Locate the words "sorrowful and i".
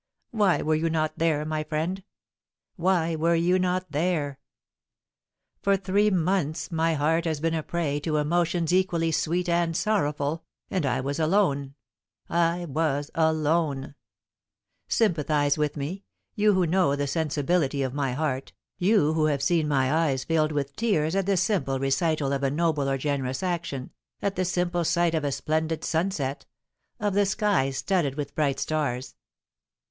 9.77-11.01